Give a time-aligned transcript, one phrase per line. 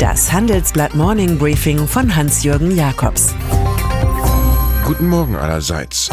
[0.00, 3.34] Das Handelsblatt Morning Briefing von Hans-Jürgen Jakobs.
[4.86, 6.08] Guten Morgen allerseits.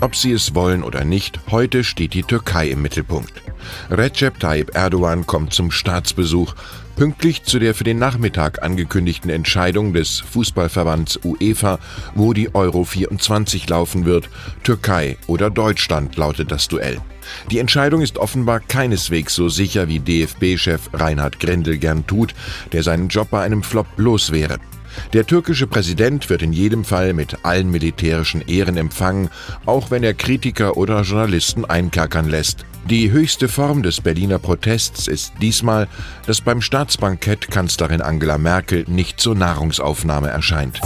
[0.00, 3.32] Ob Sie es wollen oder nicht, heute steht die Türkei im Mittelpunkt.
[3.90, 6.54] Recep Tayyip Erdogan kommt zum Staatsbesuch,
[6.94, 11.80] pünktlich zu der für den Nachmittag angekündigten Entscheidung des Fußballverbands UEFA,
[12.14, 14.30] wo die Euro 24 laufen wird.
[14.62, 17.00] Türkei oder Deutschland lautet das Duell.
[17.50, 22.34] Die Entscheidung ist offenbar keineswegs so sicher, wie DFB-Chef Reinhard Grindel gern tut,
[22.72, 24.58] der seinen Job bei einem Flop los wäre.
[25.12, 29.30] Der türkische Präsident wird in jedem Fall mit allen militärischen Ehren empfangen,
[29.66, 32.64] auch wenn er Kritiker oder Journalisten einkerkern lässt.
[32.88, 35.88] Die höchste Form des Berliner Protests ist diesmal,
[36.26, 40.80] dass beim Staatsbankett Kanzlerin Angela Merkel nicht zur Nahrungsaufnahme erscheint.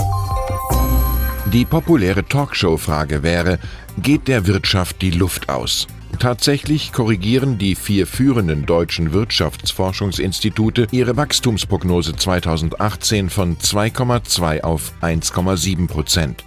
[1.53, 3.59] Die populäre Talkshow-Frage wäre,
[3.97, 5.87] geht der Wirtschaft die Luft aus?
[6.19, 16.43] Tatsächlich korrigieren die vier führenden deutschen Wirtschaftsforschungsinstitute ihre Wachstumsprognose 2018 von 2,2 auf 1,7 Prozent.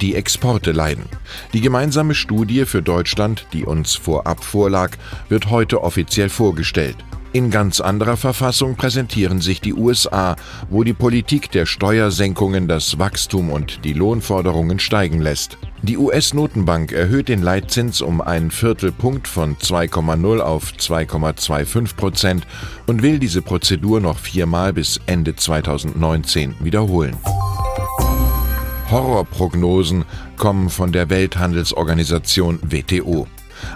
[0.00, 1.04] Die Exporte leiden.
[1.52, 4.96] Die gemeinsame Studie für Deutschland, die uns vorab vorlag,
[5.28, 6.96] wird heute offiziell vorgestellt.
[7.34, 10.36] In ganz anderer Verfassung präsentieren sich die USA,
[10.68, 15.56] wo die Politik der Steuersenkungen das Wachstum und die Lohnforderungen steigen lässt.
[15.84, 22.46] Die US-Notenbank erhöht den Leitzins um einen Viertelpunkt von 2,0 auf 2,25 Prozent
[22.86, 27.16] und will diese Prozedur noch viermal bis Ende 2019 wiederholen.
[28.92, 30.04] Horrorprognosen
[30.36, 33.26] kommen von der Welthandelsorganisation WTO.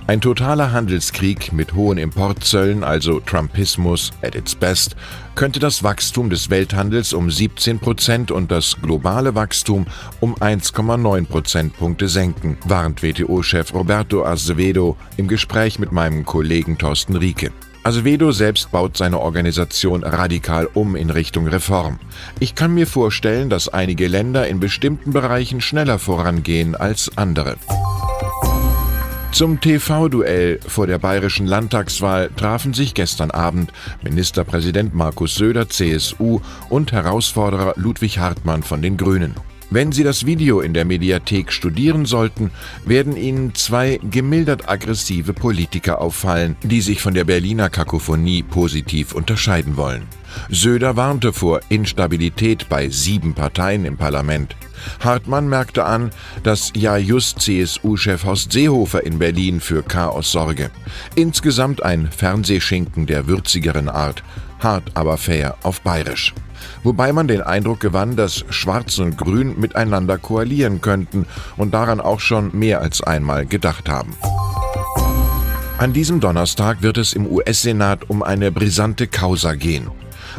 [0.06, 4.96] Ein totaler Handelskrieg mit hohen Importzöllen, also Trumpismus at its best,
[5.34, 9.86] könnte das Wachstum des Welthandels um 17 Prozent und das globale Wachstum
[10.20, 17.52] um 1,9 Prozentpunkte senken, warnt WTO-Chef Roberto Azevedo im Gespräch mit meinem Kollegen Thorsten Rieke.
[17.86, 22.00] Azevedo selbst baut seine Organisation radikal um in Richtung Reform.
[22.40, 27.56] Ich kann mir vorstellen, dass einige Länder in bestimmten Bereichen schneller vorangehen als andere.
[29.36, 33.70] Zum TV-Duell vor der bayerischen Landtagswahl trafen sich gestern Abend
[34.02, 39.34] Ministerpräsident Markus Söder CSU und Herausforderer Ludwig Hartmann von den Grünen.
[39.68, 42.50] Wenn Sie das Video in der Mediathek studieren sollten,
[42.86, 49.76] werden Ihnen zwei gemildert aggressive Politiker auffallen, die sich von der Berliner Kakophonie positiv unterscheiden
[49.76, 50.04] wollen.
[50.48, 54.56] Söder warnte vor Instabilität bei sieben Parteien im Parlament.
[55.00, 56.10] Hartmann merkte an,
[56.42, 60.70] dass ja just CSU-Chef Horst Seehofer in Berlin für Chaos sorge.
[61.14, 64.22] Insgesamt ein Fernsehschinken der würzigeren Art,
[64.60, 66.34] hart aber fair auf bayerisch
[66.82, 71.26] wobei man den Eindruck gewann, dass Schwarz und Grün miteinander koalieren könnten
[71.56, 74.14] und daran auch schon mehr als einmal gedacht haben.
[75.78, 79.90] An diesem Donnerstag wird es im US-Senat um eine brisante Causa gehen.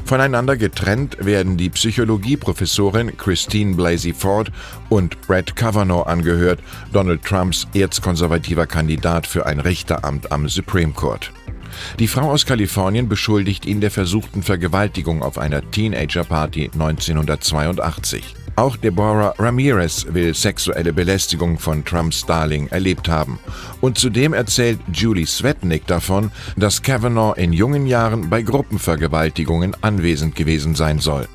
[0.06, 4.52] Voneinander getrennt werden die Psychologieprofessorin Christine Blasey Ford
[4.90, 6.60] und Brett Kavanaugh angehört,
[6.94, 11.32] Donald Trumps erzkonservativer Kandidat für ein Richteramt am Supreme Court.
[12.00, 18.47] Die Frau aus Kalifornien beschuldigt ihn der versuchten Vergewaltigung auf einer Teenagerparty 1982.
[18.58, 23.38] Auch Deborah Ramirez will sexuelle Belästigung von Trumps Darling erlebt haben.
[23.82, 30.74] Und zudem erzählt Julie Svetnick davon, dass Kavanaugh in jungen Jahren bei Gruppenvergewaltigungen anwesend gewesen
[30.74, 31.28] sein soll.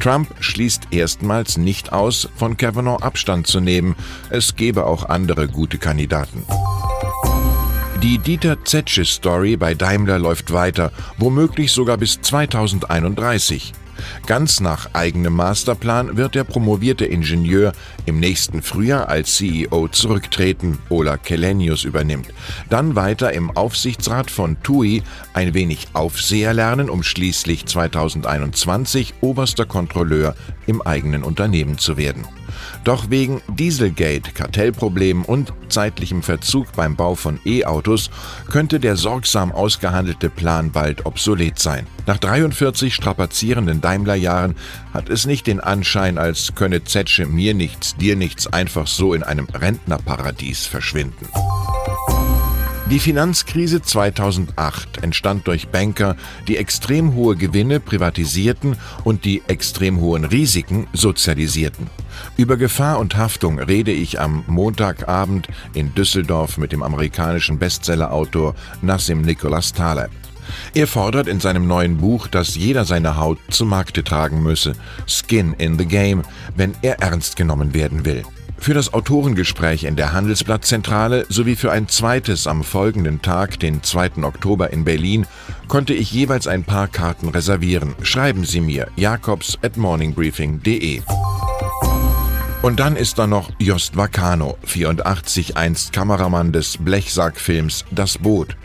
[0.00, 3.94] Trump schließt erstmals nicht aus, von Kavanaugh Abstand zu nehmen.
[4.28, 6.42] Es gebe auch andere gute Kandidaten.
[8.02, 13.74] Die Dieter Zetsche-Story bei Daimler läuft weiter, womöglich sogar bis 2031.
[14.26, 17.72] Ganz nach eigenem Masterplan wird der promovierte Ingenieur
[18.06, 22.28] im nächsten Frühjahr als CEO zurücktreten, Ola Kelenius übernimmt.
[22.70, 30.34] Dann weiter im Aufsichtsrat von TUI ein wenig Aufseher lernen, um schließlich 2021 oberster Kontrolleur
[30.66, 32.26] im eigenen Unternehmen zu werden.
[32.84, 38.10] Doch wegen Dieselgate, Kartellproblemen und zeitlichem Verzug beim Bau von E-Autos
[38.50, 41.86] könnte der sorgsam ausgehandelte Plan bald obsolet sein.
[42.08, 44.54] Nach 43 strapazierenden Daimler-Jahren
[44.94, 49.22] hat es nicht den Anschein, als könne Zetsche mir nichts, dir nichts einfach so in
[49.22, 51.28] einem Rentnerparadies verschwinden.
[52.90, 56.16] Die Finanzkrise 2008 entstand durch Banker,
[56.48, 61.88] die extrem hohe Gewinne privatisierten und die extrem hohen Risiken sozialisierten.
[62.38, 69.20] Über Gefahr und Haftung rede ich am Montagabend in Düsseldorf mit dem amerikanischen Bestsellerautor Nassim
[69.20, 70.10] Nicholas Taleb.
[70.74, 74.74] Er fordert in seinem neuen Buch, dass jeder seine Haut zu Markte tragen müsse,
[75.06, 76.22] Skin in the Game,
[76.56, 78.22] wenn er ernst genommen werden will.
[78.60, 84.24] Für das Autorengespräch in der Handelsblattzentrale sowie für ein zweites am folgenden Tag, den 2.
[84.24, 85.26] Oktober in Berlin,
[85.68, 87.94] konnte ich jeweils ein paar Karten reservieren.
[88.02, 91.02] Schreiben Sie mir jakobs at morningbriefing.de.
[92.60, 98.56] Und dann ist da noch Jost Vacano, 84, einst Kameramann des Blechsackfilms Das Boot.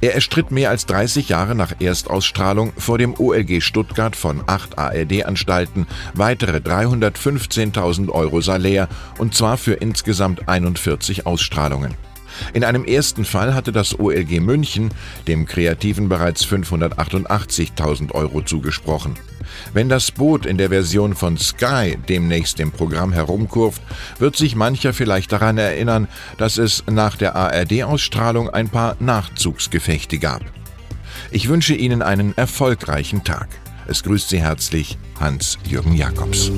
[0.00, 5.88] Er erstritt mehr als 30 Jahre nach Erstausstrahlung vor dem OLG Stuttgart von acht ARD-Anstalten
[6.14, 8.88] weitere 315.000 Euro Salär
[9.18, 11.96] und zwar für insgesamt 41 Ausstrahlungen.
[12.52, 14.90] In einem ersten Fall hatte das OLG München
[15.26, 19.16] dem Kreativen bereits 588.000 Euro zugesprochen.
[19.72, 23.82] Wenn das Boot in der Version von Sky demnächst im Programm herumkurft,
[24.18, 30.42] wird sich mancher vielleicht daran erinnern, dass es nach der ARD-Ausstrahlung ein paar Nachzugsgefechte gab.
[31.30, 33.48] Ich wünsche Ihnen einen erfolgreichen Tag.
[33.86, 36.50] Es grüßt Sie herzlich Hans-Jürgen Jakobs.